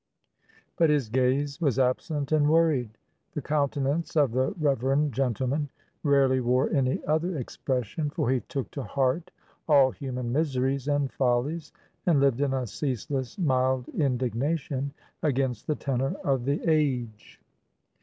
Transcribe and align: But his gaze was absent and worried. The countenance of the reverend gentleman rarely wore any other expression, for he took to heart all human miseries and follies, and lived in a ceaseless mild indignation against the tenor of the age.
But 0.77 0.89
his 0.89 1.09
gaze 1.09 1.61
was 1.61 1.77
absent 1.77 2.31
and 2.31 2.49
worried. 2.49 2.97
The 3.35 3.41
countenance 3.43 4.15
of 4.15 4.31
the 4.31 4.51
reverend 4.59 5.13
gentleman 5.13 5.69
rarely 6.01 6.39
wore 6.41 6.71
any 6.71 7.05
other 7.05 7.37
expression, 7.37 8.09
for 8.09 8.31
he 8.31 8.39
took 8.39 8.71
to 8.71 8.81
heart 8.81 9.29
all 9.67 9.91
human 9.91 10.31
miseries 10.33 10.87
and 10.87 11.11
follies, 11.11 11.71
and 12.07 12.19
lived 12.19 12.41
in 12.41 12.51
a 12.51 12.65
ceaseless 12.65 13.37
mild 13.37 13.89
indignation 13.89 14.91
against 15.21 15.67
the 15.67 15.75
tenor 15.75 16.15
of 16.23 16.45
the 16.45 16.61
age. 16.67 17.39